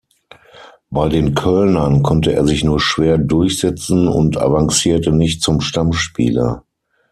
Bei 0.89 1.09
den 1.09 1.35
Kölnern 1.35 2.01
konnte 2.01 2.33
er 2.33 2.43
sich 2.47 2.63
nur 2.63 2.79
schwer 2.79 3.19
durchsetzen 3.19 4.07
und 4.07 4.35
avancierte 4.35 5.11
nicht 5.11 5.43
zum 5.43 5.61
Stammspieler. 5.61 6.63